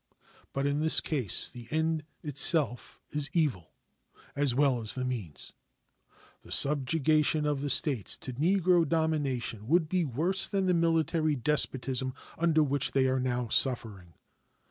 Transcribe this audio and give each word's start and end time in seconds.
But 0.51 0.65
in 0.65 0.79
this 0.79 0.99
case 0.99 1.47
the 1.47 1.67
end 1.69 2.05
itself 2.23 2.99
is 3.11 3.29
evil, 3.33 3.71
as 4.35 4.55
well 4.55 4.81
as 4.81 4.95
the 4.95 5.05
means. 5.05 5.53
The 6.41 6.51
subjugation 6.51 7.45
of 7.45 7.61
the 7.61 7.69
States 7.69 8.17
to 8.17 8.33
Negro 8.33 8.89
domination 8.89 9.67
would 9.67 9.87
be 9.87 10.03
worse 10.03 10.47
than 10.47 10.65
the 10.65 10.73
military 10.73 11.35
despotism 11.35 12.15
under 12.35 12.63
which 12.63 12.93
they 12.93 13.05
are 13.07 13.19
now 13.19 13.49
suffering. 13.49 14.15